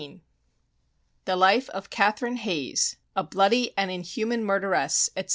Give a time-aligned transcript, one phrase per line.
[1.25, 5.29] The Life of CATHERINE HAYES, a bloody and inhuman Murderess, etc.